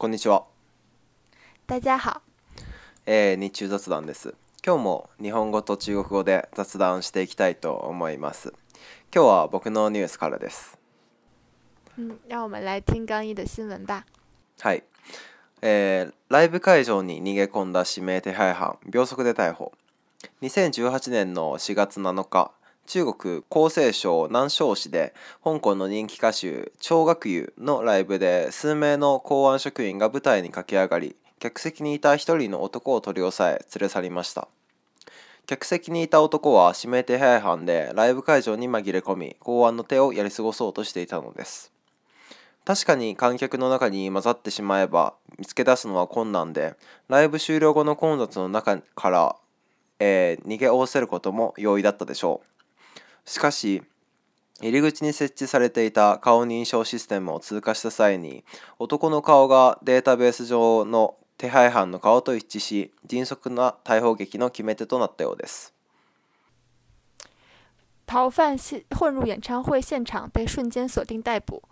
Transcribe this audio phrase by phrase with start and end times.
[0.00, 0.44] こんにちは。
[1.66, 2.20] 大家好。
[3.04, 4.32] えー、日中雑談です。
[4.64, 8.52] 今日も日本語と中国語で雑談していきたいと思います。
[9.12, 10.78] 今日は僕のニュースからです。
[11.98, 14.04] 嗯，让我们来听刚毅的新闻吧。
[14.60, 14.84] はい。
[15.62, 19.72] えー、ライブ会場に逃げ込んだ指名手配犯、秒速で逮捕。
[20.42, 22.52] 2018年の4月7日、
[22.88, 25.12] 中国江西省南昌市で
[25.44, 34.48] 香港の人気歌手張学友のライブで数名の公安職員が舞台に駆け上がり客席にいた一人の男を取り押さえ連れ去りました
[35.46, 41.70] 客席にいた男は指名手配犯でライブ会場に紛れ込み公安の手をやり過ごそうとしていたのです
[42.64, 46.74] 確かに観客の中に混ざってしまえば見つけ出すのは困難で
[47.10, 49.36] ライブ終了後の混雑の中から、
[49.98, 52.57] えー、逃げおわせることも容易だったでしょう
[53.28, 53.82] しかし
[54.62, 58.42] 入り口に設置されていた顔認証システムを通過した際に
[58.78, 65.74] 男の顔がデータベース上の手配犯の顔と一致し迅速な逮捕劇の決め手となったようです
[68.06, 68.56] 逃犯
[68.98, 71.62] 混入演唱会現場被瞬间锁定逮捕。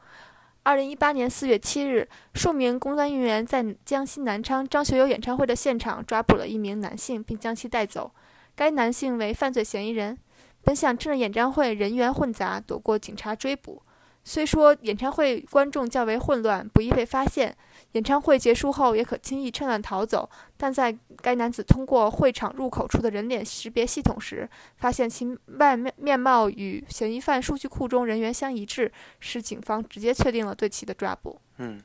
[0.67, 8.13] 二零一八年四月七日，数名公安人员在江西南昌张学友演唱会的现场抓捕了一名男性，并将其带走。
[8.55, 10.19] 该男性为犯罪嫌疑人。
[10.67, 13.81] 本想趁着演唱会人员混杂，躲过警察追捕。
[14.25, 17.57] 虽说演唱会观众较为混乱，不易被发现，
[17.93, 25.25] 演唱会结束后也可轻易趁乱逃走，但在该男子通过会场入口处的人脸识别系统时，发现其
[25.59, 31.41] 外面面貌与嫌疑犯数据库中人员相一致，使警方直接确定了对其的抓捕。
[31.59, 31.81] 嗯，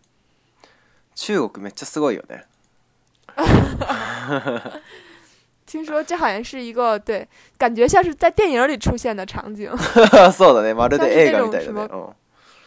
[1.14, 2.46] 中国めっちゃすごいよね。
[5.72, 7.26] 听说这好像是一个对，
[7.58, 9.72] 感觉像是在电影里出现的场景。
[9.78, 11.32] 是的，对，对。
[11.32, 11.88] 那种什么，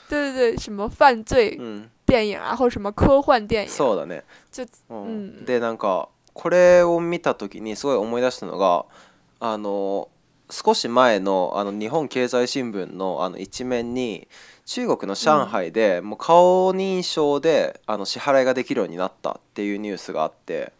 [0.09, 1.61] 对对对，什么犯罪
[2.07, 3.71] 电影啊，或什么科幻电影。
[3.71, 4.23] 是的，对。
[4.51, 5.45] 就，嗯。
[5.45, 8.87] 对，なんかこれを見たとにすごい思い出したのが、
[9.39, 10.09] あの
[10.49, 14.27] 少し前のあの日本経済新聞のあの一面に、
[14.65, 20.73] 中国の上海で、もう顔認証であの支払いができるようになったっていうニュースがあって、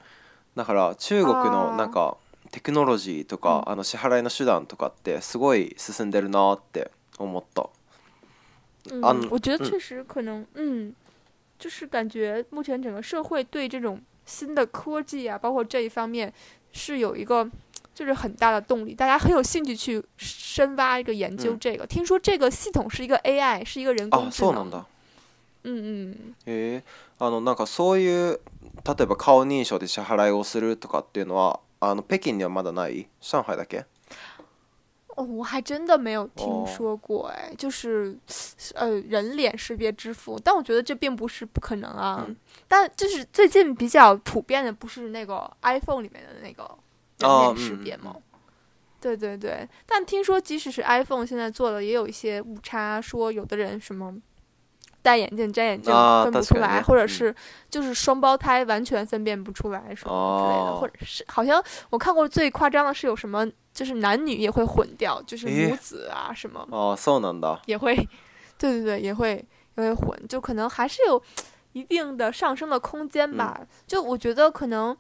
[0.57, 2.17] だから中国のなんか。
[2.55, 7.69] テクノロジーとか、うん、あの支払いの手段とかってすごい進んでるなって思った。
[8.93, 10.95] 嗯，啊、我觉得确实可能，嗯嗯，
[11.59, 16.33] 就是感觉目前整个社会对这种新的科技啊，包括这一方面
[16.71, 17.51] 是有一个
[17.93, 21.85] 就是很大的动力，大家很有兴趣去深挖一个研究这个。
[21.85, 24.71] 嗯、听说这个系统是一个 AI，是一个人工智能。
[24.71, 24.87] 啊
[25.65, 26.85] うんうん、えー、
[27.19, 28.39] あのなんかそういう
[28.85, 32.49] 例えば顔認証で支払いをするとかっていうのは啊，那北京呢？
[32.49, 33.07] 还まだない？
[33.21, 33.85] 上海だけ？
[35.09, 38.17] 哦，我还真的没有听说过哎，就是
[38.75, 42.27] 呃，人脸识别支付，但我觉得这并不是不可能啊。
[42.67, 46.69] 但就是最近比较普遍的，不是那个 iPhone 里面的那个
[47.19, 48.17] 人脸识别吗？
[49.01, 54.17] 对对对，但听说即使是 iPhone 现在做的也有一些误差，说有的人什么。
[55.05, 55.93] 戴眼镜摘眼镜
[56.25, 57.33] 分不出来，或者是
[57.69, 67.95] 就是双胞胎完全分辨不出来什么之类的，或者是好像我看过最夸张的是有什么就是男女也会混掉，就是母子啊什么哦，能的也会，
[68.57, 69.33] 对对对也会
[69.77, 71.23] 也会混，就可能还是有
[71.75, 73.61] 一定的上升的空间吧。
[73.87, 74.97] 就我觉得可能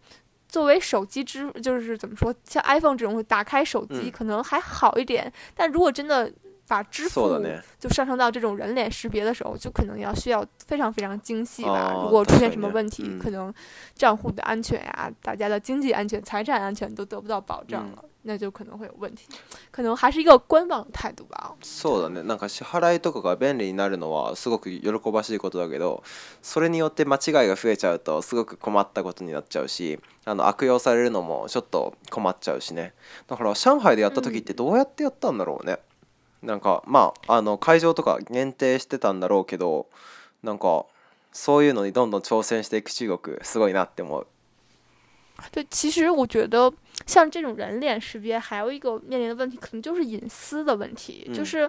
[0.46, 6.30] 作为手机支就是怎么说，像 iPhone 这种打开手机可能还好一点，但如果真的。
[6.66, 7.30] 把支付
[7.78, 11.92] 就上升到这种人脸识别的时候，就可能要需要非常非常精细吧。
[12.02, 13.52] 如果出现什么问题，可能
[13.94, 19.26] 账户的安全呀，大家的经济安全、财产安全都得不到保障了，那就可能会有问题。
[19.70, 21.54] 可能还是一个观望态度吧。
[21.62, 22.22] そうでね。
[22.24, 24.80] なんか支払いとかが便利になるのはすごく喜
[25.12, 26.02] ばしいことだけど、
[26.42, 32.94] それによって間違いが増えちゃうとすごく困ったことになっちゃうし、あの悪用されるのもちょっと困っちゃうしね。
[33.26, 35.78] だから上海でやった時ってどうやってやったんだろうね。
[36.44, 39.86] なんかまああの会場とか限定してたんだろうけど
[40.42, 40.84] なんか
[41.32, 44.26] そういうのにどんどん挑戦していく中国すごいなって思う。
[45.50, 46.72] 对，其实我觉得
[47.06, 51.68] 像这种人脸识别，还有一个面临的问题，可能就是隐私的问题，就是。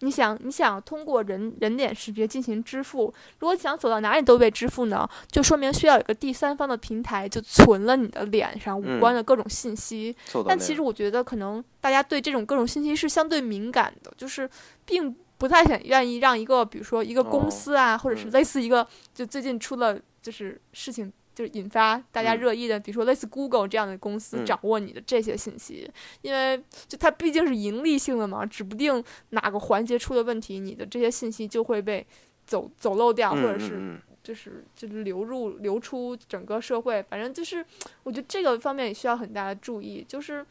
[0.00, 3.12] 你想，你想通过人人脸识别进行支付。
[3.38, 10.14] 如果想走到哪里都被支付呢，就说明需要有个第三方的平台，就存了你的脸上五官的各种信息。
[10.46, 14.48] 但其实我觉得，可能大家对这种各种信息是相对敏感的，就是
[14.84, 21.10] 并不太想愿意让一个，比如说一个公司啊，或者是类似一个，就最近出了就是事情。
[21.36, 25.88] 就是引发大家热议的，比如说类似 Google 这样的公司掌握你的这些信息，
[26.22, 32.04] 因为就它毕竟是盈利性的嘛，指不定哪个环节出了问题，你的这些信息就会被
[32.46, 37.62] 走走漏掉，或者是就是就是流入流出整个社会，反正就是
[38.04, 40.42] 我觉得这个方面也需要很大的注意，就是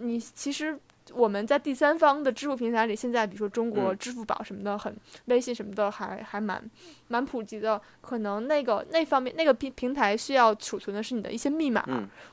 [0.00, 0.78] 你其实。
[1.14, 4.94] 我们在第三方的支付平台里，现在比如说中国支付宝什么的，很
[5.26, 6.62] 微信什么的，还还蛮
[7.08, 7.80] 蛮普及的。
[8.00, 11.82] 可能那个那方面那个平平台需要储存的是你的一些密码，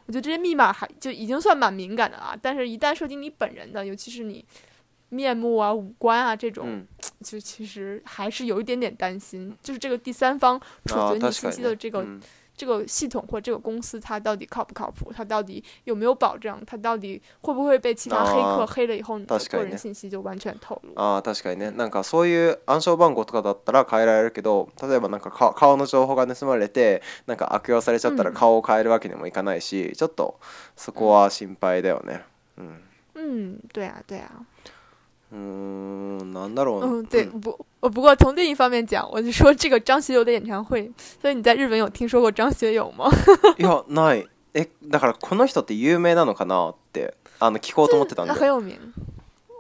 [0.06, 2.38] 我觉得这些密码还就已经算蛮敏感的了。
[2.42, 4.44] 但是，一旦涉及你本人的，尤其是你
[5.10, 6.86] 面目啊、五官啊这种，
[7.24, 12.06] 就其实还是有一点点担心，就是这个第三方储存你信息的这个。
[12.58, 15.12] 这个系统或这个公司，它到底靠不靠谱？
[15.14, 16.60] 它到底有没有保障？
[16.66, 20.94] 它到底会不会被其他黑客黑了以后，你的个人信息就完全透露。
[21.02, 21.72] 啊，確かにね。
[21.76, 30.40] なんかそういう暗証番号とかだったら変えられるけど、例えばなんかか顔の情報が盗まれてなんか悪用されちゃったら顔を変えるわけにもいかないし、ちょっと
[30.78, 32.22] そこは心配だよね。
[33.16, 34.32] 嗯，对啊，对啊。
[35.38, 36.82] 嗯，なんだろう。
[36.82, 40.90] 嗯，对，不，我不过从另一方面讲，我就说这个张学友的演唱会。
[41.22, 43.10] 所以你在日本有听说过张学友吗？
[43.60, 44.26] いやない。
[44.54, 48.28] え、だからこの人って有名なのかなってあの聞こうと思ってたんで。
[48.30, 48.80] 那很有名。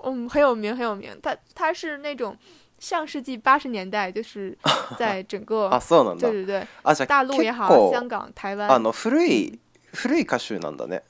[0.05, 1.09] 嗯，很有名，很有名。
[1.21, 2.37] 他他是那种
[2.79, 4.57] 上世纪八十年代，就是
[4.97, 5.77] 在整个啊，
[6.17, 8.69] 对对对，啊，大陆也好，香港、台湾。
[8.69, 9.59] あの古い
[9.93, 11.01] 古い歌手なんだね。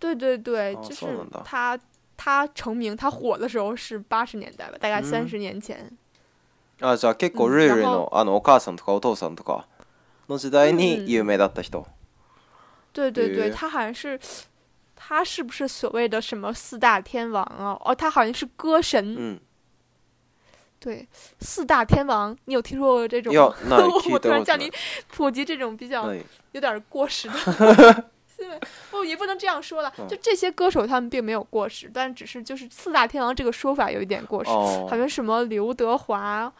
[0.00, 1.06] 对对对，就是
[1.44, 1.78] 他。
[2.26, 5.88] 他成名，他火的时候是八十年代吧，大概三十年前。
[6.80, 9.66] 啊，じゃ結構ルルルのあのお母さんとかお父さんとか
[10.28, 11.84] の時代に有名だった人。
[12.92, 14.18] 对对对，他好像是，
[14.96, 17.78] 他是不是所谓的什么四大天王啊？
[17.84, 19.14] 哦，他好像是歌神。
[19.16, 19.40] 嗯。
[20.80, 21.08] 对，
[21.38, 23.32] 四大天王，你有听说过这种？
[24.10, 24.68] 我突然叫你
[25.06, 26.12] 普及这种比较
[26.50, 28.04] 有点过时的。
[28.90, 29.92] 不，也不能这样说了。
[30.08, 36.50] 就这些歌手，他们并没有过时，但只是就是“四大天王”这个说法有一点过时，好像什么刘德华，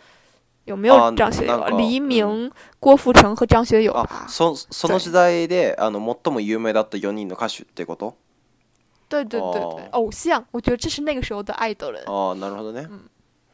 [0.64, 2.50] 有没有张学友、黎明、
[2.81, 3.93] 郭富城和张学友？
[3.93, 8.14] 对そその時代であの最も有名だった四人の歌手ってこと。
[9.08, 12.00] 对对对，偶像，我觉得这是那个时候的爱豆了。
[12.34, 12.88] なるほどね。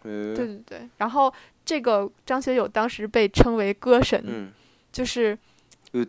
[0.05, 0.35] 嗯。
[0.35, 1.33] 对对对，然后
[1.65, 4.53] 这个张学友当时被称为歌神，
[4.93, 5.37] 就是。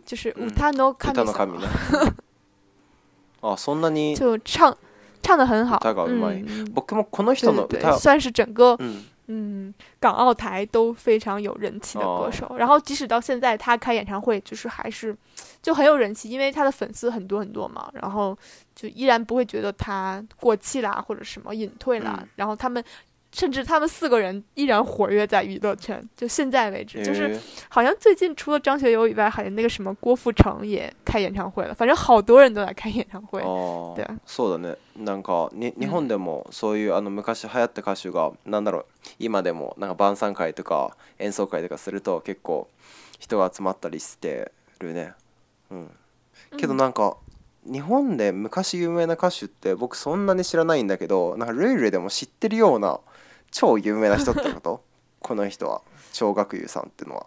[0.04, 2.12] 就是他能看到，他 no，他
[3.42, 3.56] no。
[3.56, 4.74] そんなに就唱
[5.22, 5.78] 唱的很好。
[5.78, 6.64] 歌嗯嗯嗯。
[6.74, 7.68] 僕もこの人の。
[7.98, 8.78] 算是整个
[9.28, 12.56] 嗯，港澳台都非常有人气的歌手。
[12.56, 15.14] 然后即使到现在他开演唱会，就是还是
[15.62, 17.90] 就很有人气，因为他的粉丝很多很多嘛。
[17.94, 18.36] 然后
[18.74, 22.22] 就依然不会觉得他过气啦或者什么隐退啦。
[22.36, 22.82] 然后他们。
[23.34, 27.36] 甚至他们四个人依然活跃在娱乐圈，就现在为止，就是
[27.68, 31.74] 好像最近除了张学友以外，好像那个什么郭富城也开演唱会了。
[31.74, 33.40] 反正好多人都在开演唱会，
[33.96, 34.04] 对。
[34.24, 34.76] そうだね。
[34.96, 38.86] なんかに日本でもそういうあの昔流行った歌手がなんだろう、
[39.18, 42.68] 今でもなんか晩餐会とか演奏会とかすると結構
[43.18, 45.12] 人が集まったりしてるね。
[45.72, 45.90] うん。
[46.56, 47.16] けどなんか
[47.66, 53.00] 日本で昔有名な歌手って僕そんなに知らないんだけど、なんかルイ・ルイでも知ってるような。
[53.54, 54.80] 超有名な人ってこと
[55.22, 55.80] この人は
[56.12, 57.26] 超学友さんっていうのは。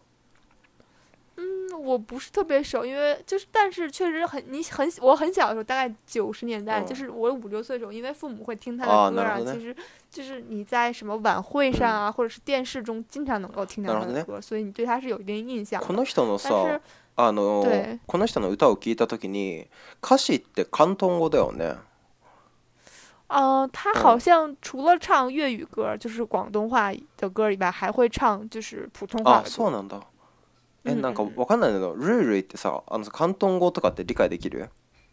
[1.38, 9.74] う我不是特别熟，因为就是，但是确实很，你很我很小的时候，大概九十年代，嗯就是我五六岁的时候，因为父母会听他的歌啊，啊其实
[10.12, 16.82] 就是你在什么晚会上啊，或者是电视中经常能够听到他的歌，所以你对他是有一定印象この人のさ
[17.16, 17.64] あの
[18.06, 19.68] この人の歌を聞いたきに
[20.02, 21.76] 歌詞って広東語だよね
[23.28, 29.44] 嗯，他好像除了唱粤语歌，就是广东话的歌以外，还会唱就是普通话。
[30.86, 34.70] なんかわかんないんだけど、ルルってさ、あの、関東語とかって理解できる？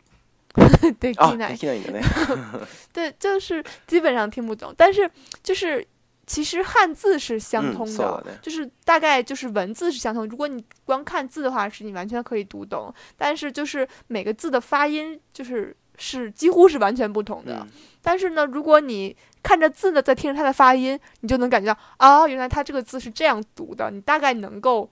[1.01, 1.53] できない。
[1.55, 2.01] できないんだね。
[2.95, 4.73] 对，就是基本上听不懂。
[4.77, 5.11] 但是
[5.43, 5.85] 就是
[6.29, 10.25] 其实汉字是相通的，就是大概就是文字是相通。
[10.29, 12.95] 如果你光看字的话，是你完全可以读懂。
[13.17, 17.67] 但是就是每个字的发音，就是是几乎是完全不同的。
[18.05, 24.87] 但是呢，如果你看着字呢，在听着它的发音，你就能感觉到啊，原来他这个字是这样读的，你大概能够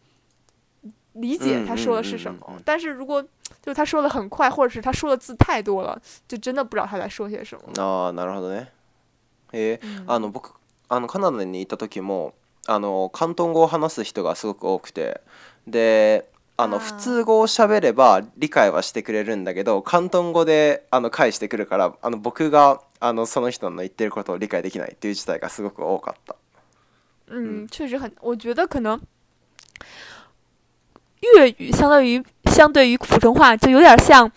[1.13, 2.53] 理解他说的是什么。
[2.65, 7.85] 但是如果就是他说的很快，或者是他说的字太多了，就真的不知道他在说些什么。
[7.85, 8.67] 哦，なるほどね。
[9.53, 10.53] え、あの僕
[10.89, 12.33] あのカナダに行った時も
[12.67, 15.21] あの広東語を話す人がすごく多くて
[15.67, 16.32] で。
[16.63, 26.37] あの普通語を喋れば理解はしてくれるんだけど広東語であの返してくるからあの僕があのその人の言ってることを理解できないっていう事態がすごく多かった。
[27.35, 28.97] うん、实很，我觉得可能
[31.37, 34.31] 粤语相当于相对于普通话，就有点像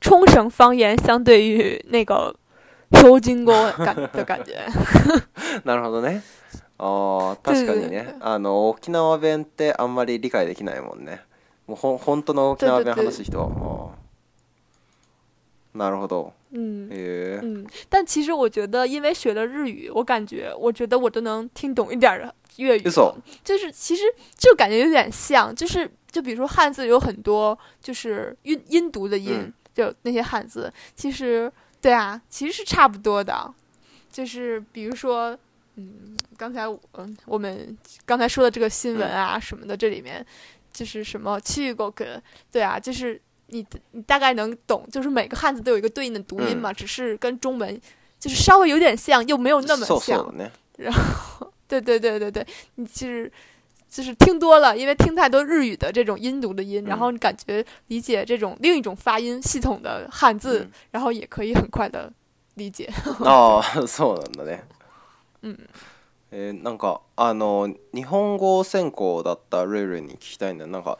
[0.00, 2.34] 冲绳方言相对于那个
[2.92, 3.20] 語
[3.84, 4.54] 感的感觉。
[5.64, 6.22] なるほどね。
[6.78, 8.14] ああ、確かにね。
[8.22, 11.20] あの沖縄弁ってあんまり理解できないもんね。
[11.66, 13.92] 我ほ本当のキャリアで話す人はも
[15.74, 16.32] う、なるほど。
[16.52, 22.82] 嗯，但其实我觉得，因为学了日语，我感觉，我觉得我都能听懂一点的粤语。
[23.44, 24.04] 就是，其实
[24.38, 33.52] 就感觉有点像，就是，就比如说汉字有很多就是音音读的音，就那些汉字，其实对啊，其实是差不多的。
[34.10, 35.36] 就是比如说，
[35.74, 36.06] 嗯，
[36.38, 36.62] 刚才
[36.94, 40.24] 嗯我们刚才说的这个新闻啊什么的，这里面。
[40.76, 42.20] 就是什么去过歌，
[42.52, 47.80] 对啊，就是你你大概能懂，就是每个汉字都有一个对应的读音嘛，只是跟中文
[48.20, 50.30] 就是稍微有点像，又没有那么像。
[50.76, 53.32] 然后，对对对对对，你其实
[53.90, 62.12] 就是听多了，因为听太多日语的这种音读的音，然后你感觉理解这种另一种发音系统的汉字，然后也可以很快的
[62.56, 62.86] 理解。
[63.20, 64.14] 哦，嗖
[64.44, 64.58] 的
[65.40, 65.56] 嗯。
[66.30, 70.98] えー、なんかあの日本語専攻だったルールに聞きたいんだなんか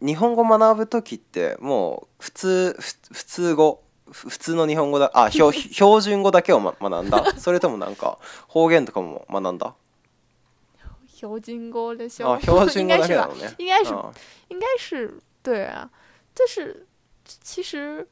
[0.00, 2.76] 日本語学ぶ時ってもう普通
[3.10, 9.74] 普通語普通の日本語だあ標 標準語だけを、ま、学んだそれともなんか方言とかも学んだ
[11.14, 13.94] 標準語でしょあ標準語だけだろうね应该 应该是
[14.50, 15.88] 应该是对啊
[16.34, 16.86] 就是
[17.42, 18.08] 其实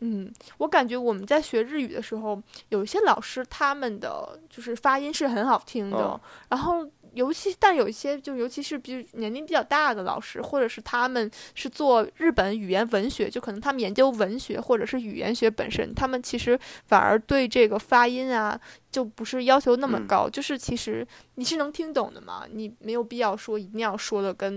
[0.00, 18.58] 嗯，我感觉我们在学日语的时候，有一些老师他们的就是发音是很好听的，然后尤其但有一些就尤其是比年龄比较大的老师，或者是他们是做日本语言文学，就可能他们研究文学或者是语言学本身，他们其实反而对这个发音啊
[18.92, 24.54] 就不是要求那么高，就是其实你是能听懂的嘛，你没有必要说一定要说的跟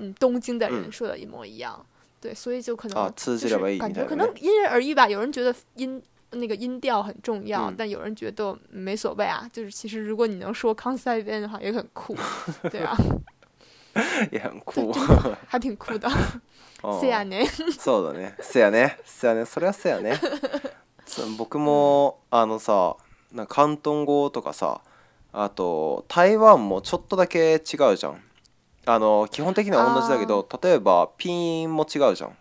[0.00, 1.80] 嗯东京的人说的一模一样。
[2.20, 5.08] 对，所以就可能啊，刺激了感觉可能因人而异吧。
[5.08, 6.00] 有人觉得音
[6.32, 9.48] 那个音调很重要，嗯、但有人觉得没所谓啊。
[9.52, 12.14] 就是其实如果你能说 c o n c e 的话，也很酷，
[12.70, 12.94] 对啊，
[14.30, 14.92] 也很酷，
[15.48, 16.08] 还挺酷的。
[16.82, 17.46] せやね。
[17.78, 18.34] そうだね。
[18.40, 18.96] せやね。
[19.04, 19.44] せやね。
[19.46, 20.18] それはせやね。
[21.38, 22.96] 僕もあのさ、
[23.32, 24.80] なんか広東語とかさ、
[25.32, 28.22] あと台湾もちょっとだけ違うじゃん。
[28.86, 32.36] あの基本的には同じだけど例えばピンも違うじゃん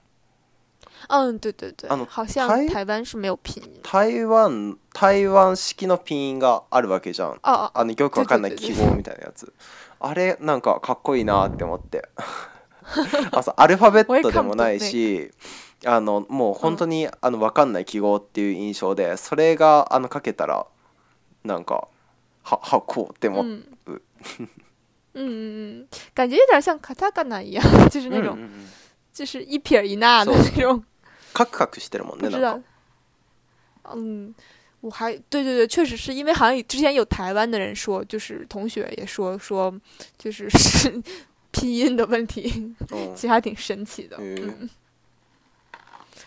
[1.27, 9.51] うん对对对あの好像台湾是没有ピン台湾台湾式のピンがあるわけじゃんあのよくわかんない記号みたいなやつ
[9.99, 12.07] あれなんかかっこいいなって思って
[13.31, 15.31] あそうアルファベットでもないし
[15.85, 20.65] あのもう本当にあのわかんない記号っていう印象でそれがあのかけたら
[21.43, 21.87] なんか
[22.43, 23.45] ははこうって思う、
[25.19, 25.19] 嗯嗯
[25.81, 28.37] 嗯，感觉有点像卡塔 t 纳一样， 就是那种，
[29.13, 30.81] 就是一撇一捺的那种。
[31.31, 32.59] 不知道。
[33.93, 34.33] 嗯，
[34.81, 39.73] 我还对对对，确实是因为好像之前有台湾的人说，就是同学也说说，
[40.17, 40.49] 就是
[41.51, 42.75] 拼音的问题，
[43.15, 44.17] 其实还挺神奇的。
[44.19, 44.69] 嗯。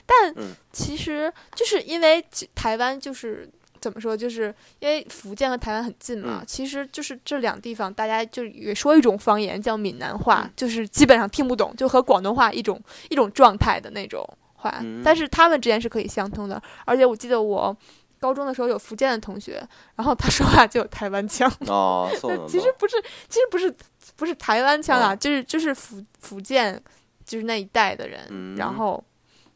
[0.07, 0.35] 但
[0.73, 3.49] 其实就是因为台湾就是。
[3.83, 4.17] 怎么说？
[4.17, 14.25] 就是因为福建和台湾很近嘛，其实就是这两地方，大家就也说一种方言叫闽南话，就是基本上听不懂，就和广东话一种一种状态的那种
[14.55, 14.73] 话。
[15.05, 16.63] 但是他们之间是可以相通的。
[16.87, 17.77] 而且我记得我
[18.21, 19.61] 高中的时候有福建的同学，
[19.97, 21.53] 然后他说话就有台湾腔。
[21.67, 22.09] 哦，
[22.49, 22.97] 其实不是，
[23.29, 23.75] 其实不是，
[24.15, 26.81] 不是台湾腔啊，就是就是福福建
[27.27, 29.03] 就是那一带的人，然后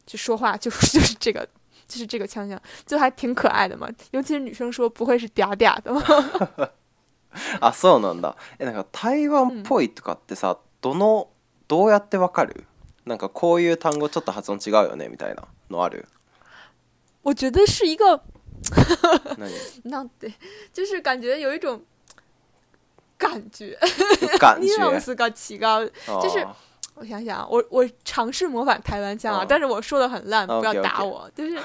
[0.05, 1.49] 就说话就是、 就是这个。
[1.89, 6.03] 就是这个腔腔，就还挺可爱的嘛，尤其是女生说不会是嗲嗲的吗？
[7.61, 8.35] 啊，そうなんだ。
[8.59, 11.29] えなんか台湾っぽいとかってさどの
[11.69, 12.65] どうやってわかる？
[13.05, 16.07] なんかこういう単語ちょっと発音違うよねみたいなのある？
[17.23, 18.21] 我觉得是一个，
[19.85, 20.33] なんで？
[20.73, 21.81] 就是感觉有一种
[23.17, 23.79] 感觉，
[24.41, 25.89] 感觉是个器官，
[26.21, 26.45] 就是。
[26.99, 31.59] 我想想啊，我我尝试模仿台湾腔啊，但是我说的很烂，不要打我，就是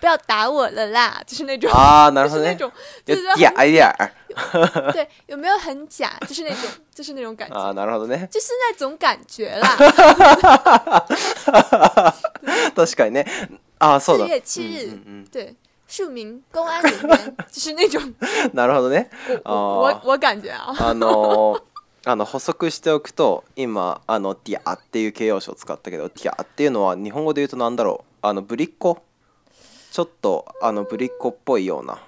[0.00, 2.56] 不要打我了啦，就是那种啊，那种
[3.04, 4.10] 就嗲一点儿，
[4.92, 6.18] 对，有没有很假？
[6.26, 8.26] 就是那种，就是那种感觉啊，哪好的呢？
[8.26, 9.68] 就是那种感觉啦。
[9.68, 10.76] 哈哈哈！
[10.78, 12.14] 哈哈哈！
[12.74, 13.24] 確かにね。
[13.78, 14.98] 啊，そう七一月七日，
[15.30, 15.54] 对，
[15.86, 18.02] 庶民公安人员，就是那种。
[18.54, 19.06] なるほどね。
[19.44, 20.74] 我我感觉啊。
[20.80, 21.56] あの。
[22.08, 29.02] あの補足しておくと今あのティアっていう形容詞を使ったけどティアっていうのは日本語で言うと何だろうあのぶりっ子
[29.90, 31.98] ちょっとあのぶりっ子っぽいような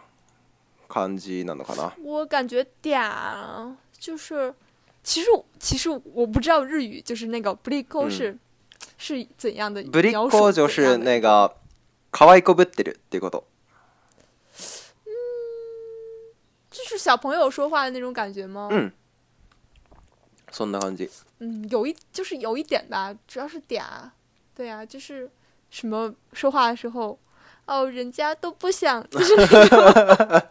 [0.89, 1.93] 感じなのかな。
[2.05, 3.67] 我感觉ティア
[4.01, 4.55] 就是
[5.03, 5.29] 其实
[5.59, 8.39] 其实我不知道日语就是那个ぶりっ子是、うん、
[8.99, 11.53] 是怎样的ぶりっ子就是那个
[12.13, 13.43] 可愛こぶってるっていうこと。
[15.07, 15.11] 嗯，
[16.71, 18.69] 就是小朋友说话的那种感觉吗？
[18.71, 18.93] 嗯。
[20.51, 21.09] そんな感じ。
[21.41, 24.13] 嗯，有一就是有一点吧，主要是点啊，
[24.55, 25.29] 对啊，就是
[25.71, 27.19] 什么说话的时候，
[27.67, 30.43] 哦，人家都不想，就是那 种，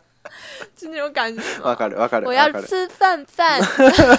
[0.76, 1.42] 就那种感觉。
[1.62, 2.26] わかるわかる。
[2.28, 3.62] 我要わかる吃饭饭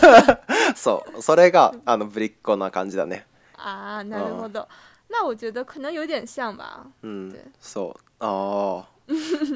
[0.75, 3.25] そう、それがあのっ子な感じだね。
[3.57, 4.67] 啊，なるほど。
[5.11, 6.87] 那我觉得可能有点像吧。
[7.03, 7.33] う
[7.63, 8.85] そう、あ。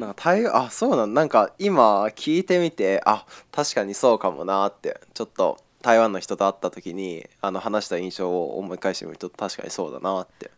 [0.01, 10.51] なんか台あそうなんなんか今聞いてみてあ確かにそうかもなってちょっと台湾の人と会ったとに、あの話した印象を思い返しても、きと確かにそうだなって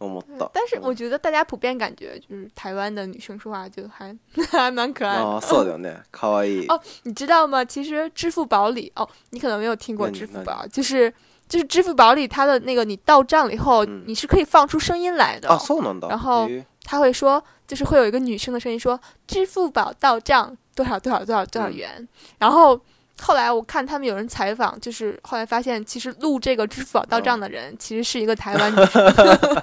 [0.00, 0.50] 思った。
[0.52, 4.10] 但是我觉得大家普遍感觉就是台湾的女生说话就还
[4.72, 5.22] 蛮可爱的。
[5.24, 6.46] 哦，是的呢，可爱。
[6.68, 7.62] 哦，你知道吗？
[7.62, 11.12] 其实支付宝里，哦，你可能没有听过支付宝，就是
[11.46, 15.48] 就是支付宝里它的那个，你到账了以后，你是可以放出声音来的。
[15.50, 16.06] 哦，是的呢。
[16.08, 16.48] 然后
[16.82, 18.98] 他会说，就是会有一个女生的声音说
[19.28, 22.08] ：“支付宝到账多少多少多少多少元。”
[22.40, 22.80] 然后
[23.22, 29.62] 后来我看他们有人采访，就是后来发现，其实录这个支付宝到账的人其实是一个台湾女生。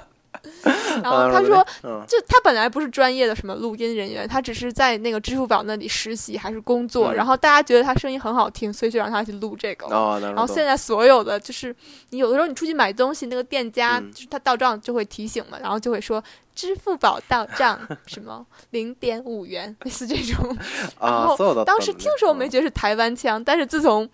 [1.02, 1.62] 然后他说，
[2.06, 7.12] 就他本来不是专业的什么录音人员，他只是在那个支付宝那里实习还是工作。
[7.12, 9.86] 然后大家觉得他声音很好听，所以就让他去录这个。
[10.20, 11.74] 然后现在所有的就是，
[12.10, 16.22] 你有的时候你出去买东西，那个店家就是他到账就会提醒嘛，然后就会说。
[16.60, 20.54] 支付宝到账什么零点五元，类似这种。
[20.98, 24.06] 啊，所当时听说没觉得是台湾腔，但是自从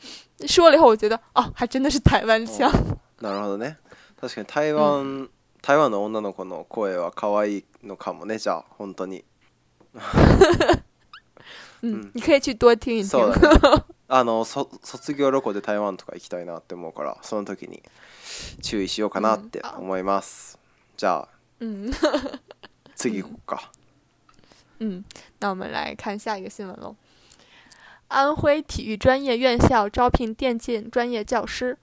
[0.46, 2.70] 说了以后，我觉得哦，还真的是台湾腔。
[3.20, 3.76] なるほどね。
[4.20, 5.28] 確かに台湾
[5.60, 8.38] 台湾の女の子の声は可愛いのかもね。
[8.38, 9.24] じゃあ本当に。
[11.82, 13.08] う你可以去多听一听。
[13.10, 13.34] そう
[14.06, 17.82] あの卒業旅行で台湾とか行きたいなって思うから、その時に
[18.62, 20.60] 注意しようかなって思います。
[20.96, 21.35] じゃあ。
[21.60, 21.92] 嗯，
[22.94, 23.58] 这个广告。
[24.78, 25.02] 嗯，
[25.40, 26.94] 那我们来看下一个新闻喽。
[28.08, 31.78] 安徽体育专业院校招聘电竞专业教师。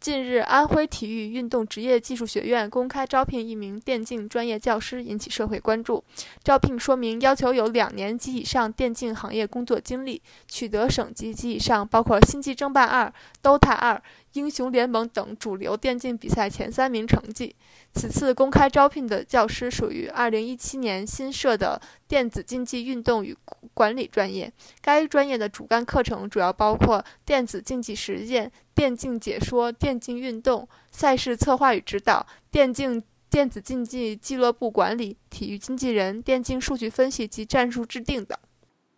[0.00, 6.02] 近日，安徽体育运动职业技术学院公开招聘一名电竞专业教师，引起社会关注。
[6.42, 13.12] 招聘说明要求有两年及以上电竞行业工作经历，取得省级及以上包括星际争霸二、
[13.44, 14.02] DOTA 二。
[14.32, 17.54] 英雄联盟等主流电竞比赛前三名成绩。
[17.94, 23.36] 此次公开招聘的教师属于二零一七年新设的电子竞技运动与
[23.74, 24.50] 管理专业。
[24.80, 38.38] 该专业的主干课程主要包括电子竞技实践、电竞解说、电竞运动赛事策划与指导、电竞电子竞技俱乐部管理、体育经纪人、电竞数据分析及战术制定等。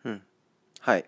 [0.05, 0.21] 嗯，
[0.81, 1.03] 嗨，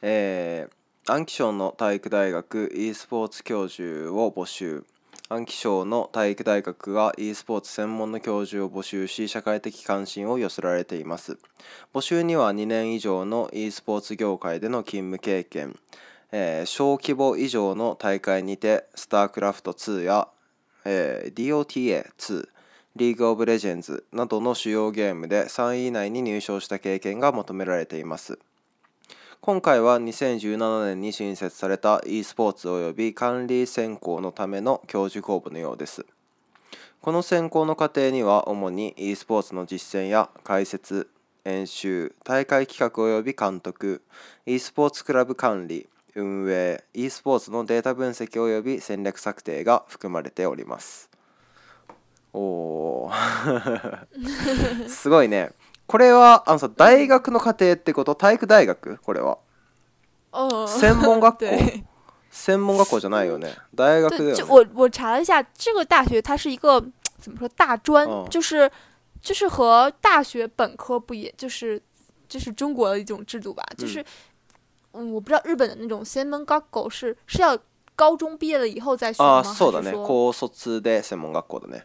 [0.00, 0.68] 诶。
[1.06, 11.36] ショ賞の体育大学 e スポーツ教授を募集ショ賞の体育大学は e スポーツ専門の教授を募集し社会的関心を寄せられています
[11.92, 15.76] 募集には2年以上の e スポーツ業界での勤務経験、
[16.32, 20.26] えー、小規模以上の大会にてスタークラフト2や、
[20.86, 22.48] えー、DOTA2
[22.96, 28.38] リーグ・オブ・レジェンズなどの主要ゲームで3位以内に入賞した経験が求められています
[29.44, 36.06] 今回は2017年に新設された e スポーツ及び管理専攻のための教授公募のようです。
[37.02, 41.10] この選考の過程には主に e スポーツの実践や解説
[41.44, 44.00] 演習大会企画及び監督
[44.46, 51.10] e スポーツクラブ管理運営 e スポーツのデータ分析及び戦略策定が含まれております
[52.32, 55.50] おー すごいね
[55.86, 59.38] これはあのさ大学の家庭ってこと体育大学これは
[60.68, 61.46] 専門学校
[62.30, 66.80] 専門学校じゃないよね大学で、よ、ね、我我查了一下这个大学它是一个
[67.20, 68.68] 怎么说大专、嗯、就是
[69.22, 71.80] 就是和大学本科不也就是
[72.28, 74.00] 就是中国的一种制度吧就是、
[74.92, 77.56] 嗯、嗯，我不知道日本的那种専门学校是是要
[77.94, 79.40] 高中毕业了以后再学吗？
[79.40, 79.92] あ、そうだね。
[79.92, 81.84] 高卒で専門学校だね。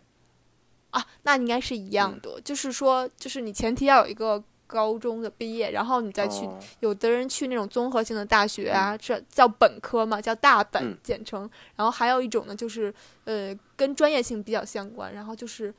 [0.91, 6.47] 啊，那应该是一样的，就是说，就是你前提要有一个高中的毕业，然后你再去
[6.80, 11.49] 有的人去那种综合性的大学啊，这叫本科嘛，叫大本，简称。
[11.75, 12.93] 然后还有一种呢，就是
[13.25, 15.73] 呃，跟专业性比较相关，然后就是，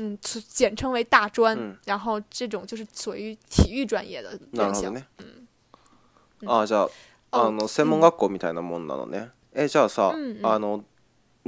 [0.00, 1.74] 嗯，简称为大专。
[1.86, 4.90] 然后这种就是属于体育专业的类型。
[5.18, 5.46] 嗯，
[6.46, 6.86] 啊，じゃ
[7.30, 9.30] あの専門学校みたいなもんなのね。
[9.52, 10.84] えじゃあさあの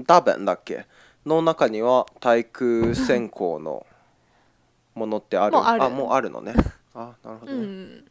[0.07, 0.87] 大本だっけ？
[1.26, 3.87] の中には体育选考の
[4.94, 5.52] ものってある。
[5.52, 5.61] も
[6.11, 6.54] うあるのね。
[6.94, 7.52] あ、なるほど。
[7.52, 8.04] 嗯，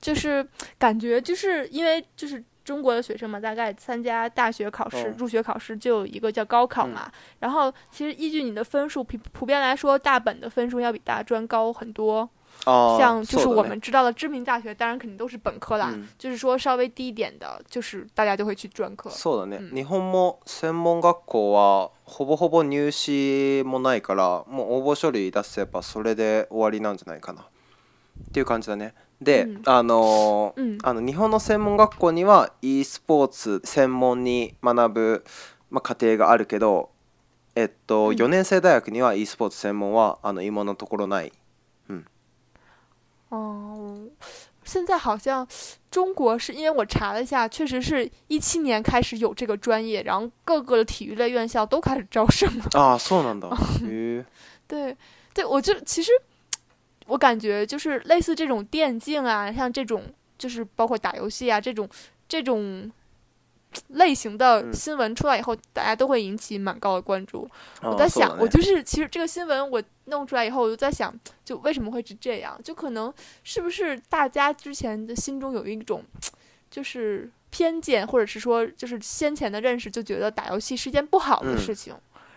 [0.00, 0.44] 就是
[0.78, 7.10] 感觉就是因为就是中国的学生嘛，大概参加大学考试、入学考试就有一个叫高考嘛。
[7.38, 12.28] 然后其实依据你的分数，普普遍来说，大本的分数要比大专高很多。
[12.66, 15.92] 哦、像就是我们知道的知名大学，当然肯定都是本科啦。
[15.94, 19.08] 嗯、就是说稍微低一点的，就是大家就会去专科。
[19.08, 19.58] そうだね。
[19.60, 27.44] う日本も専門学校はほぼほぼ入試もないから、もう応募処理出せばそれで終わりなんじゃないかなっ
[28.32, 28.94] ていう感じだね。
[29.22, 30.52] で、うん、あの、
[30.82, 35.24] あの日本の専門学校には e スポーツ専門に学ぶ
[35.70, 36.90] まあ課程があるけど、
[37.54, 41.30] えっと4年生大学には e スポーツ専門はあの今のところない。
[43.30, 44.06] 哦，
[44.64, 45.46] 现在好像
[45.90, 53.56] 中国是因为我查了一下，确实是一七年开始有这个专业，然后各个的体育类院校都开始招生了啊，送了的。
[54.68, 54.96] 对
[55.34, 56.10] 对，我就其实
[57.06, 60.02] 我感觉就是类似这种电竞啊，像这种
[60.38, 61.88] 就是包括打游戏啊这种
[62.28, 62.90] 这种。
[63.88, 67.48] 类型的新闻出来以后，大家都会引起蛮高的关注。
[67.82, 71.12] 我在想，我就是其实这个新闻我弄出来以后，我就在想，
[71.44, 72.58] 就为什么会是这样？
[72.62, 73.12] 就可能
[73.44, 76.02] 是不是大家之前的心中有一种
[76.70, 81.94] 就是偏见，或者是说就是先前的认识，就觉得打游戏是件不好的事情。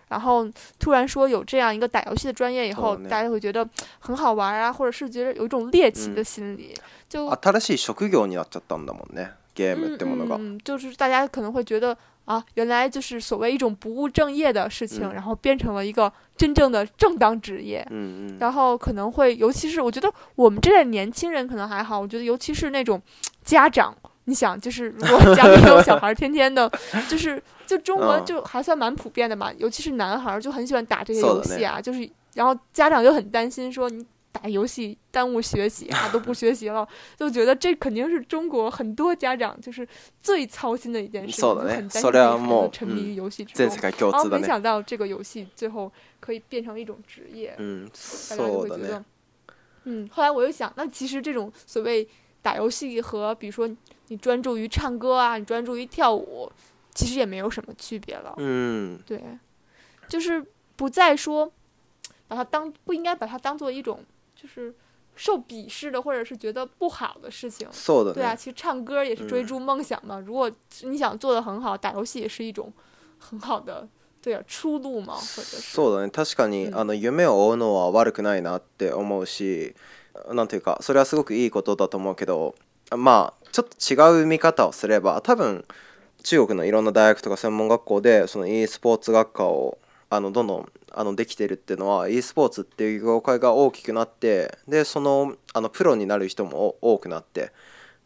[0.09, 0.49] 然后
[0.79, 3.67] 突然说有这样一个打游戏的专业以后，大家会觉得
[3.99, 6.73] 很好玩啊，或者是觉得有一种猎奇的心理。
[7.07, 9.31] 就新しい職業になっちゃったんだもんね。
[9.63, 11.95] 嗯，就是大家可能会觉得
[12.25, 17.85] 啊，原来就是所谓一种不务正业的事情，然后变成了一个真正的正当职业。
[17.89, 23.01] 嗯嗯，然后可能会，尤其是我觉得我们这代年轻人可能还好，我觉得尤其是那种
[23.43, 23.93] 家长，
[24.25, 26.69] 你想，就是如果家里有小孩， 天天的，
[27.09, 34.05] 就是就中国就还算蛮普遍的嘛，尤其是男孩就很喜欢打这些游戏啊，就是然后家长就很担心，说你。
[34.41, 39.85] 哎，游戏耽误学习啊，都不学习了，就觉得这肯定是中国很多家长就是
[40.21, 41.41] 最操心的一件事。
[41.41, 41.99] 心孩子
[42.71, 47.53] 沉迷于游戏之中，然后没想到这个游戏最后可以变成一种职业。
[47.57, 47.89] 嗯，
[48.29, 49.03] 大家会觉得，
[49.83, 52.07] 嗯，后来我又想，那其实这种所谓
[52.41, 53.69] 打游戏和比如说
[54.07, 56.49] 你专注于唱歌啊，你专注于跳舞，
[56.95, 58.33] 其实也没有什么区别了。
[58.37, 59.21] 嗯，对，
[60.07, 60.41] 就是
[60.77, 61.51] 不再说
[62.29, 64.01] 把它当不应该把它当做一种。
[64.39, 64.73] 就是
[65.15, 67.67] 受鄙视的，或者是觉得不好的事情。
[68.13, 70.17] 对啊，其实唱歌也是追逐梦想嘛。
[70.25, 70.49] 如果
[70.83, 72.71] 你想做的很好，打游戏也是一种
[73.17, 73.85] 很好的，
[74.21, 75.15] 对啊，出路嘛。
[75.15, 75.57] 或者。
[75.57, 76.09] そうだね。
[76.09, 79.75] 確かにあの夢を追うのは悪くないなって思うし、
[80.33, 82.55] なんていうかそれはすごくいいことだと思うけど、
[82.95, 85.65] まあちょっと違う見方をすれば、多分
[86.23, 89.79] 中国のいろんな大学とか専門学校でそのいいスポーツ学科を。
[90.11, 97.51] あのどんどんあのできてるっていうのは e スポーツっていう業界が大きくなってでそのあのプロになる人も多くなって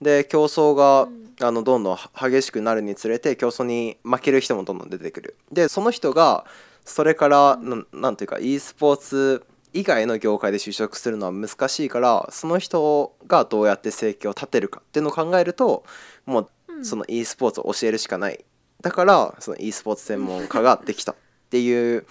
[0.02, 1.08] で競争が
[1.42, 1.98] あのどんどん
[2.30, 6.46] 激しくなるにつれて競争に負ける人もどんどん出てくるでその人が
[6.84, 7.58] それから
[7.94, 15.86] 何ていうか e スポーツ以外の業界で就職するのは難しいからその人がどうやって生計を立てるかっていうのを考えると
[16.26, 16.50] もう
[16.84, 18.44] その e スポーツを教えるしかない
[18.82, 21.16] だからその e スポーツ専門家ができた
[21.54, 22.04] っていう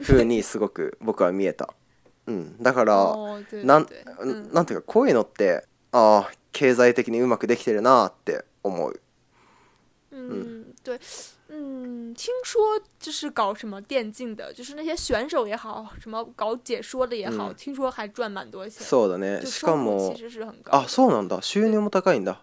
[0.00, 1.74] 風にすごく 僕は見えた。
[2.26, 3.16] うん、だから
[3.64, 3.86] なん
[4.52, 8.98] なんていうかこういうのってああ経済的にうまくできてるなって思う。
[10.14, 10.98] 嗯，对，
[11.48, 18.82] 嗯，听说就是搞什么电竞的，就是那些选手也好，什么搞解说的也好，嗯、听说还赚蛮多钱。
[18.84, 19.42] そうだね。
[19.46, 20.14] しかも、
[20.68, 21.40] あ、そうなんだ。
[21.40, 22.42] 収入も高いんだ。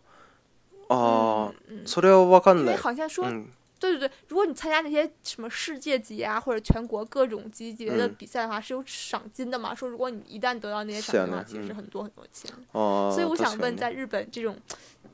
[0.90, 1.52] ああ、
[1.86, 2.78] それはわかんない。
[2.78, 3.32] 好像说、う
[3.80, 9.74] 对对对，如果你参加那些什么世界级啊，或者全国各种级别的比赛的话，是有赏金的嘛？
[9.74, 12.52] 说如果你一旦得到那些赏金的话，其实很多很多钱。
[12.74, 13.10] 哦。
[13.14, 14.56] 所以我想问，在日本这种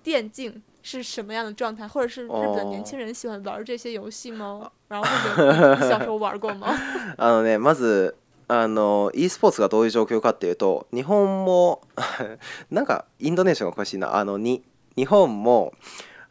[0.03, 1.87] 电竞是什么样的状态？
[1.87, 4.69] 或者是日本年轻人喜欢玩这些游戏吗？
[4.87, 6.67] 然后或者小时候玩过吗？
[7.17, 8.15] あのねまず
[8.47, 11.81] あの e スポーツがどういう状況かっていうと、日本も
[12.71, 14.63] なんかインドネシアがおかしいなあのに
[14.95, 15.71] 日本も。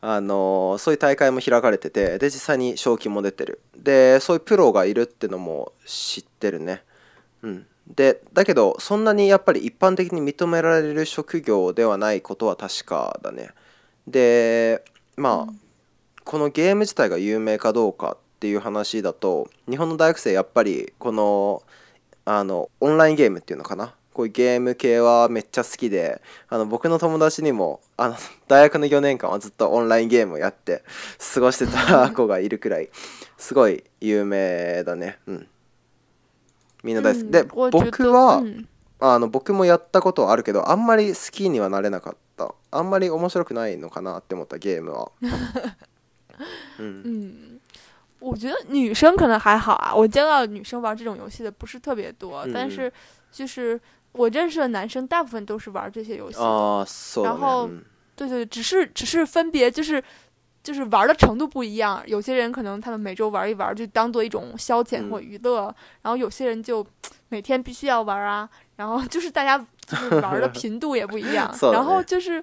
[0.07, 6.85] あのそういう大会も開かれててで実際に賞金も出てるでそういうプロがいるってのも知ってるね
[7.41, 13.49] うんでだけどそんなにやっぱり一般的に認められる職業ではないことは確かだね
[14.07, 14.85] で
[15.17, 15.53] まあ、
[16.25, 21.63] このゲーム自体が有名かどうかっていう話だと日本の大学生やっぱりこの
[22.27, 28.15] あのオンラインゲームっていうのかなこういうゲーム系はめっちゃ好きであの僕の友達にもあの
[28.49, 30.83] 大学の4年間はずっとオンラインゲームをやって
[31.35, 32.89] 過ごしてた子がいるくらい
[33.37, 35.49] すごい有名だねうん
[36.85, 38.69] みんな大好き、うん、で僕は、うん、
[39.01, 45.11] あの僕もやったことはあるけどあんまり好きにはなれなかったあんまり面白くないのかなって思ったゲームは
[46.79, 47.51] うん、うん
[48.27, 52.91] 我觉得女生可能还好啊，我见到女生玩这种游戏的不是特别多，嗯、但是
[53.31, 53.79] 就是
[54.15, 56.39] 我认识的男生大部分都是玩这些游戏，
[57.23, 57.69] 然后
[58.15, 60.03] 对对只是只是分别就是
[60.63, 62.01] 就是玩的程度不一样。
[62.07, 65.63] 有些人可能他们每周玩一玩，就当做一种消遣或娱乐；
[66.03, 66.85] 然后有些人就
[67.29, 68.49] 每天必须要玩啊。
[68.77, 72.43] 然后就是大家就是玩的 频度也不一样，然后就是。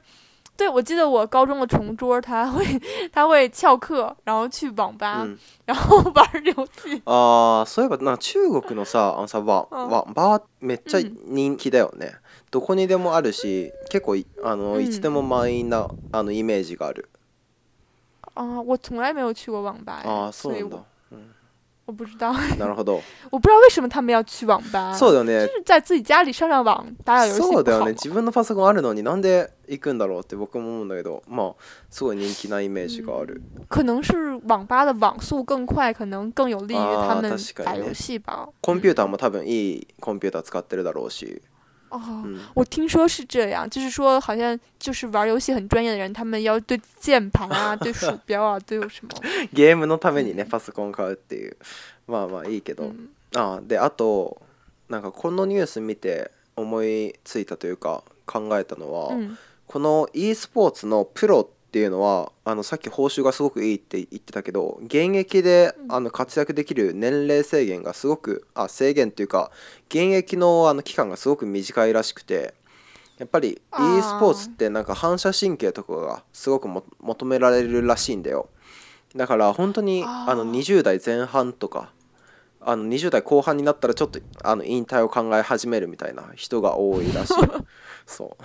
[0.61, 2.63] 对，我记得我高中的同桌，他会
[3.11, 5.27] 他会翘课，然后去网吧，
[5.65, 7.01] 然后玩游戏。
[7.05, 12.11] 啊，所以吧，那全国のさ、网吧网网吧めっちゃ人気だよね。
[12.51, 17.09] どこにでもあるし、結構あのいつでもマイナーあのイメージがある。
[18.35, 20.03] 啊，我从来没有去过网吧。
[20.05, 20.63] 啊，所以。
[21.85, 22.33] 我不知道，我
[23.39, 24.93] 不知道为什么他们要去网吧。
[24.95, 25.47] そうだよね。
[25.47, 27.41] 就是在自己家里上上网，打打游戏。
[27.41, 27.93] そうだよね。
[27.95, 31.55] 自分のパソコンあるのになんで行くんだろうって僕も思うんだけど、まあ
[31.89, 33.41] すごい人気なイメージがある。
[33.67, 34.13] 可能是
[34.47, 37.29] 网吧的网速更快，可能更有利于他们
[37.63, 38.47] 打游戏吧。
[38.61, 41.41] コンピューターも多分いいコンピューター使ってるだろうし。
[41.91, 49.11] 哦、嗯，我听说是这样，就是说好像就是玩游戏很专业的人，他们要对键盘あ、 对鼠标啊、什么。
[49.53, 51.57] ゲームのためにね、パソコン買うっていう、
[52.07, 52.91] まあまあいいけど。
[53.35, 54.41] あであと
[54.89, 59.11] なんかこのニュース見て思いついたというか考えたのは、
[59.67, 69.51] この e スポーツのプロってっていうのはあのさっき報酬がすごくいいって言ってたけど現役であの活躍できる年齢制限がすごくあ制限っていうか
[69.87, 72.53] 現役のあの期間がすごく短いらしくて
[73.19, 73.53] やっぱり e
[74.01, 76.67] スポーツってなんか反射神経とかがすごく
[76.99, 78.49] 求められるらしいんだよ
[79.15, 81.93] だから本当にあの20代前半とか
[82.59, 87.33] あの20代後半になったらちょっとあの引退を考え始めるみたいな人が多いらしい
[88.05, 88.43] そう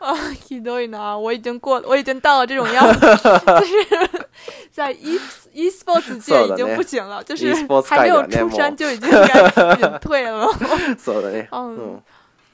[0.00, 1.18] 啊，ひどいな！
[1.18, 3.00] 我已经过，我已经到了这种样子，
[3.60, 4.24] 就是
[4.70, 5.20] 在 e
[5.52, 7.54] e sports 界已经不行了， 就是
[7.86, 10.46] 还没有出山就已经隐退了。
[10.98, 11.46] そうだね。
[11.52, 12.00] 嗯，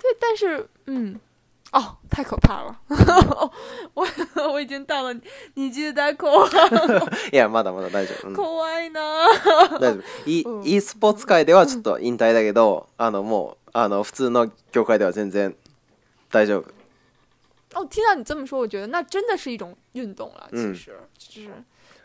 [0.03, 1.17] 对，但是嗯，
[1.71, 2.77] 哦，太可怕了！
[3.95, 4.05] 我
[4.53, 5.15] 我已经到了
[5.55, 6.69] 20代後半。
[7.31, 8.33] いやまだまだ大丈夫。
[8.35, 8.99] 怖いな。
[9.79, 10.03] 大丈夫。
[10.27, 15.55] e e スポーツ界ではちょっと引退だけど、あのもうあの普通の業界では全然
[16.33, 16.76] 大丈夫。
[17.77, 20.49] 哦，听到你这么说，我觉得那真的是一种运动了。
[20.51, 21.53] 其实就是，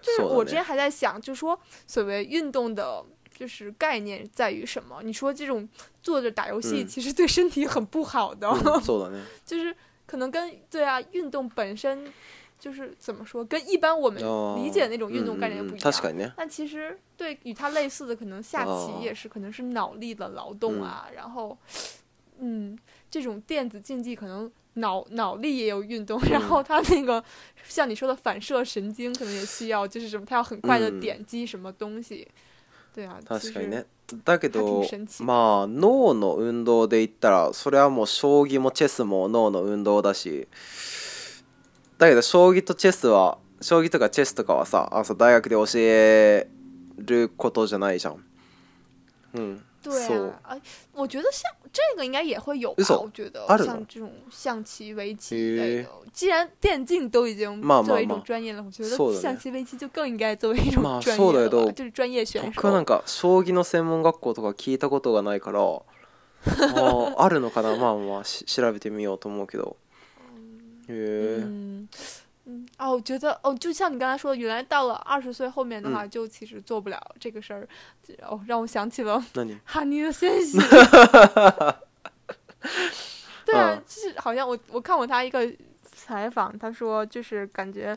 [0.01, 1.57] 就是我之前还在想，就说
[1.87, 3.03] 所谓运动的，
[3.33, 4.99] 就是概念在于什么？
[5.01, 5.67] 你说这种
[6.03, 8.49] 坐着打游戏，其实对身体很不好的。
[8.83, 9.73] 坐那，就是
[10.05, 12.05] 可能跟对啊，运动本身
[12.59, 13.43] 就是怎么说？
[13.45, 14.21] 跟一般我们
[14.61, 15.89] 理解那种运动概念不一样。
[15.89, 21.07] 他但其实对与它类似的，可能下棋也是，可能是脑力的劳动啊。
[21.15, 21.57] 然后，
[22.39, 22.77] 嗯，
[23.09, 24.51] 这种电子竞技可能。
[24.75, 27.21] 脑脑力也有运动，然后他那个
[27.67, 32.25] 像你说的反射神经可能也需要，就是什么他要很快的点击什么东西。
[32.93, 33.85] 对啊，確かにね。
[34.25, 34.83] だけど、
[35.19, 40.47] まあ、脳の運動で言ったら、それはもう将棋もチェスも脳の運動だし。
[41.97, 46.47] だけど将棋とチェスは、将棋とかチェスとかはさ、ああさ大学で教え
[46.97, 48.23] ることじゃないじゃん。
[49.33, 49.61] 嗯。
[49.81, 49.91] 对
[50.29, 50.61] 啊，哎，
[50.93, 51.51] 我觉得像。
[51.73, 52.83] 这个应该也会有吧？
[52.99, 62.61] 我觉得像这种象棋、围棋类的，既然电竞都已经作为一种专业了，我觉得象棋、围棋就更应该作为一种专业了就是专业选手。
[62.61, 65.61] 僕なんか将棋の専門学校とか聞いたことがないから、
[66.43, 67.75] あああるのかな？
[67.77, 69.77] まあまあ調べてみようと思うけど。
[70.89, 72.30] へえ。
[72.45, 77.65] 嗯哦，我觉得哦，就像你刚才说，的，原来到了二十岁后面的话，就其实做不了这个事儿。
[78.23, 79.23] 哦，让我想起了
[79.63, 80.27] 哈 尼的分
[83.45, 85.49] 对啊，就是好像我我看过他一个
[85.91, 87.95] 采访，他说就是感觉。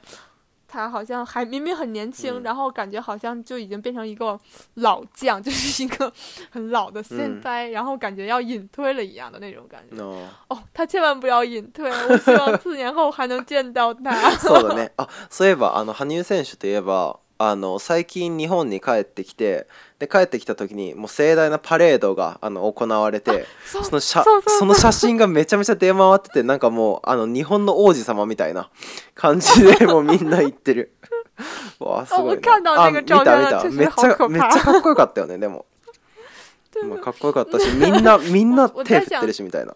[0.74, 4.38] 他好像还明明很年轻，然后感觉好像就已经变成一个
[4.74, 6.12] 老将， 就是一个
[6.50, 9.96] 很老的先辈，然后感觉要隐退了一样的那种感觉。
[10.48, 14.10] 哦，他千万不要隐退，我希望四年后还能见到他。
[14.38, 14.88] そうだね。
[14.96, 17.23] あ、といえばあの羽生選手といえば。
[17.36, 19.66] あの最近日本に帰ってきて
[19.98, 23.80] で帰ってきた時にもう盛大なパレードがあの行われてそ
[24.66, 28.70] の写真がめちゃめちゃ出回っててなんかもうあの日本の王子様みたいな
[29.14, 30.94] 感じで もうみんな行ってる
[31.80, 35.66] わあすごい、ね、あ見た見ためっちゃめっちゃかっこよかったよねでも、
[37.02, 39.74] かっこよかったしみんなみんな手振ってるしみたいな。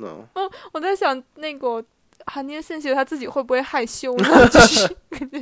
[0.00, 0.28] 嗯，
[0.72, 1.84] 我在想那个
[2.28, 4.48] 哈尼森奇他自己会不会害羞呢？
[4.48, 5.38] 就是感觉，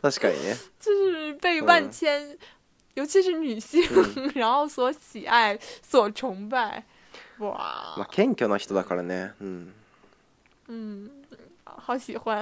[0.00, 0.30] 確
[0.80, 2.38] 就是被万千，
[2.94, 3.82] 尤其是女性，
[4.36, 6.82] 然后所喜爱、所崇拜，
[7.38, 7.96] 哇。
[7.98, 9.32] まあ謙虚な人だからね。
[9.40, 9.72] 嗯。
[10.68, 11.10] 嗯，
[11.64, 12.40] 好喜欢。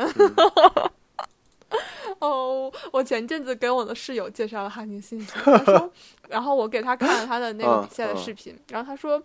[2.21, 5.91] 哦，我前阵子给我的室友介绍了哈尼森奇，他说，
[6.29, 9.23] 然后我给他看了他的那个比赛的视频，然后他说。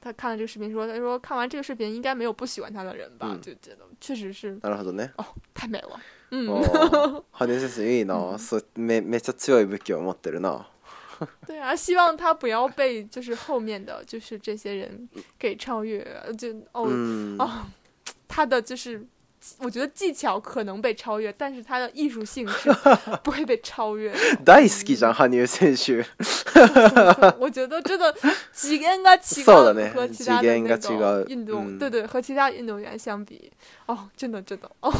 [0.00, 3.36] 他看了这个视频，说：“他说看完这个视频，应该没有不喜欢他的人吧？
[3.42, 4.58] 就觉得确实是。
[5.16, 6.00] 哦，太美了。
[6.30, 7.44] 嗯，い
[8.00, 8.38] いな。
[8.38, 10.66] そめめちゃ強い武器を持ってるな。
[11.46, 16.04] 对啊，希望他不要被就是后面的就是这些人给超越。
[16.36, 16.86] 就哦
[17.38, 17.66] 哦，
[18.28, 19.04] 他的就是。”
[19.60, 22.70] 我觉得技巧可能被超越，但是他的艺术性是
[23.22, 24.12] 不会被超越。
[24.44, 27.36] 大好きじゃん、羽生選手。
[27.38, 28.12] 我觉得真的
[28.52, 33.50] 几人个几个 和其他的那种运动，对对，和其他运动员相比，
[33.86, 34.92] 哦，真的真的哦，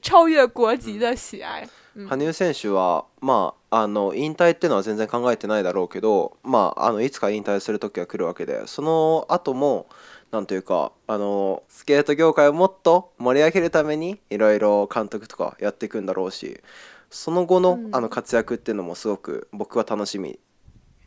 [0.00, 1.66] 超越国籍的喜爱。
[1.96, 9.86] 選手はまああの引退ってのは全然考えてないだろうけど、まああのいつか引退する時は来るわけで、その後も。
[10.34, 16.60] なんというかあのスケート業界をもっと盛り上げるためにいろいろ監督とかやっていくんだろうし
[17.08, 20.36] その後のうん、あの活躍っていうのもすごく僕は楽しみ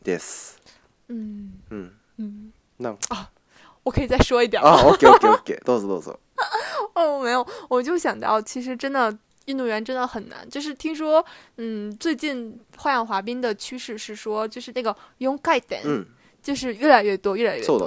[0.05, 0.57] です。
[1.09, 3.29] うん、うん嗯，那啊，
[3.83, 6.17] 我可以再说一点啊，OK OK OK，豆子豆子。
[6.95, 9.13] 哦，没有，我就想到，其实真的
[9.47, 10.47] 运动员真的很难。
[10.49, 11.21] 就是听说，
[11.57, 16.05] 嗯，最近花样滑冰的趋势是说，就是那个用 d 点，嗯，
[16.41, 17.77] 就是越来越多，越来越多。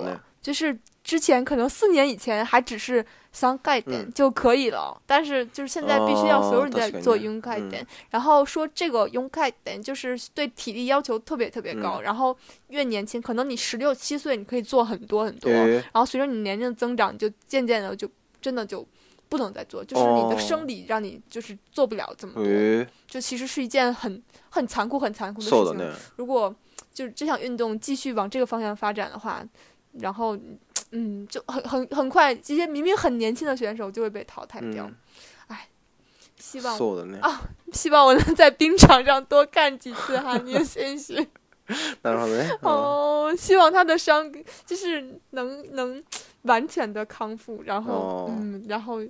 [0.42, 7.86] 就是之前可能四年以前还只是想盖点就可以了，但是就是现在必须要所有人都在做用盖点。
[8.10, 12.36] 然后说这个用盖点就是对体力要求特别特别高，然后
[12.68, 18.08] 越年轻，可能你十六七岁你可以做很多很多，然后随着你年龄的增长，就渐渐的就
[18.40, 18.86] 真的就
[19.28, 25.90] 不能再做，就是你的生理让你就是做不了这么多，就其实是一件很很残酷很残酷的事情。
[26.16, 26.54] 如果
[26.92, 29.42] 就是这项运动继续往这个方向发展的话，
[30.00, 30.36] 然后。
[30.92, 34.90] 嗯，就很很很快，这些明明很年轻的选手就会被淘汰掉，
[35.46, 35.68] 唉，
[36.36, 36.76] 希望
[37.20, 41.24] 啊， 希望我能在冰场上多干几次哈，你也先血，
[42.62, 44.32] 哦，希望他的伤
[44.66, 46.02] 就是能能
[46.42, 49.00] 完全的康复，然后嗯，然后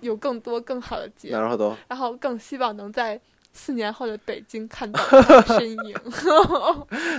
[0.00, 3.20] 有更多更好的结然后更希望能在。
[3.52, 4.98] 四年后的北京看到
[5.46, 5.94] 身影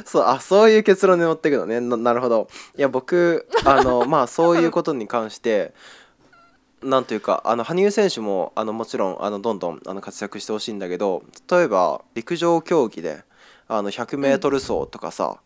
[0.05, 5.73] そうあそういう結論に持っていくのねなるほどいや僕あの まあそういうことに関して
[6.81, 13.23] なんというかあの羽生選手もあのもちろんあのどんどんあの活躍してほしいんだけど例えば陸上競技で
[13.67, 15.37] あの 100m 走とかさ、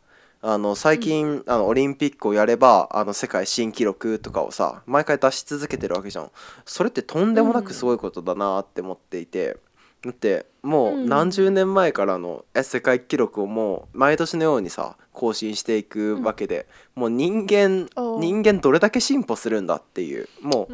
[0.44, 6.30] うん、あの最近、あのオリンピックをやればあの世界新記録とかをさ毎回出し続けてるわけじゃん
[6.66, 9.58] それってとんでもなくすごいことだなって思っていて、
[10.04, 16.66] だってもう何十年前からの世界記録をもう毎年のようにさ更新していくわけで、
[16.98, 17.88] うん、もう人間
[18.20, 20.74] 人間どれだけ進歩するんだっていうもう、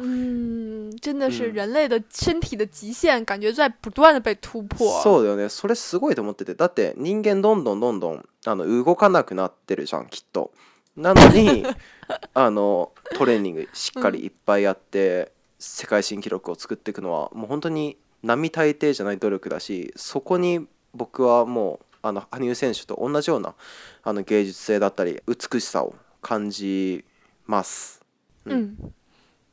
[1.00, 5.00] 真的身体的极限、感觉在不断的被突破。
[5.02, 5.48] そうだよね。
[5.48, 10.50] それすごいと思ってて、だって人間どんどんどんどんあの動かなくなってるじゃんきっと。
[10.96, 11.64] なのに
[12.34, 20.60] あのトレーニングしっかりいっぱいやって、世界新記録を作っていくのはもう本当に並大抵じゃない努力だしそこに
[20.94, 23.54] 僕はもうあの羽生選手と同じような
[24.02, 27.04] あの芸術性だったり美しさを感じ
[27.46, 28.00] ます。
[28.46, 28.76] うん，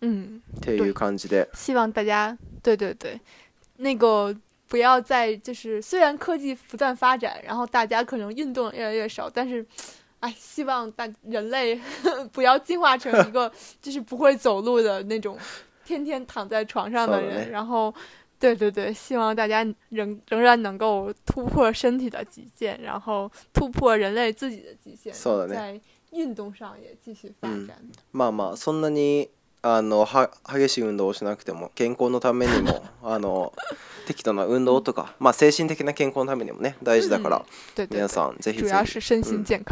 [0.04, 1.50] ん、っていう感じで。
[1.54, 3.20] 希望大家对对对，
[3.78, 4.34] 那个
[4.68, 9.66] 不要再就是虽然科技不断发展，然后大家可能运动越来越少，但是。
[10.20, 11.80] 哎，希望大人类
[12.34, 15.38] 不要进化成一个就是不会走路的那种，
[15.86, 17.94] 天天躺在床上的人， 然后
[18.40, 25.14] 对对对，希望大家仍仍然能够突破身体的极限，然后突破人类自己的極限。
[25.14, 25.50] そうだね。
[25.56, 27.78] 在運動上也继续发展。
[27.82, 29.30] 嗯、まあまあそんなに
[29.62, 33.54] あのは激しい運動をしなくても健康のためにも あの
[34.06, 37.46] 適度な運動とか、まあ精神的な健康のためにもね大事だから、
[37.76, 39.22] うん、皆さん ぜひぜひ、う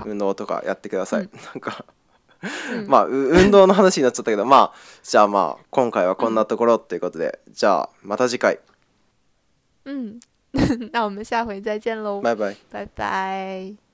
[0.08, 1.30] ん、運動とかやってください。
[1.54, 1.86] なんか
[2.88, 8.60] まあ運動の話になっちゃったけどまあじゃあまあ今回はこんなところということで、じゃあまた次回
[9.86, 10.20] うん
[10.92, 13.85] 那我们下回再见喽拜拜拜拜